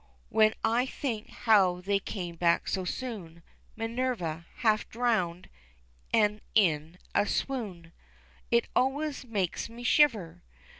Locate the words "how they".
1.29-1.99